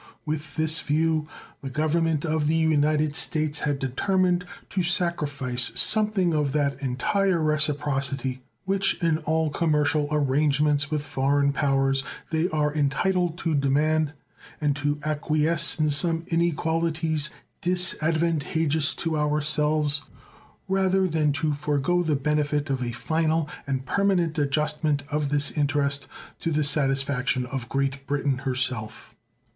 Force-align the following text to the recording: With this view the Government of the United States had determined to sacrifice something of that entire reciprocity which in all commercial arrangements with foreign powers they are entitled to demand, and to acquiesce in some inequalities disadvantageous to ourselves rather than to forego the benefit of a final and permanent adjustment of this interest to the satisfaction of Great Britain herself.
With 0.25 0.55
this 0.55 0.79
view 0.79 1.27
the 1.61 1.69
Government 1.69 2.25
of 2.25 2.47
the 2.47 2.55
United 2.55 3.15
States 3.15 3.59
had 3.59 3.77
determined 3.77 4.45
to 4.71 4.81
sacrifice 4.81 5.71
something 5.79 6.33
of 6.33 6.53
that 6.53 6.81
entire 6.81 7.39
reciprocity 7.39 8.41
which 8.65 8.95
in 9.03 9.19
all 9.19 9.51
commercial 9.51 10.07
arrangements 10.11 10.89
with 10.89 11.05
foreign 11.05 11.53
powers 11.53 12.03
they 12.31 12.49
are 12.49 12.73
entitled 12.73 13.37
to 13.43 13.53
demand, 13.53 14.13
and 14.59 14.75
to 14.77 14.97
acquiesce 15.03 15.77
in 15.79 15.91
some 15.91 16.23
inequalities 16.29 17.29
disadvantageous 17.61 18.95
to 18.95 19.15
ourselves 19.15 20.01
rather 20.67 21.07
than 21.07 21.31
to 21.33 21.53
forego 21.53 22.01
the 22.01 22.15
benefit 22.15 22.71
of 22.71 22.81
a 22.81 22.91
final 22.91 23.47
and 23.67 23.85
permanent 23.85 24.39
adjustment 24.39 25.03
of 25.11 25.29
this 25.29 25.51
interest 25.51 26.07
to 26.39 26.49
the 26.51 26.63
satisfaction 26.63 27.45
of 27.45 27.69
Great 27.69 28.07
Britain 28.07 28.39
herself. 28.39 29.15